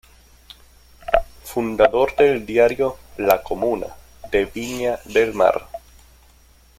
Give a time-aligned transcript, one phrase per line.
[1.43, 3.85] Fundador del diario "La Comuna"
[4.31, 5.67] de Viña del Mar.